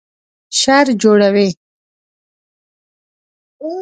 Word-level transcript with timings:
شر 0.59 0.85
جوړوي 1.01 1.49